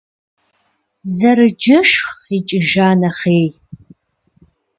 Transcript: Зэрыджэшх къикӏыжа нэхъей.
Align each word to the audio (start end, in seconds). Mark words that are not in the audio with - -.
Зэрыджэшх 1.15 2.01
къикӏыжа 2.23 2.87
нэхъей. 2.99 3.47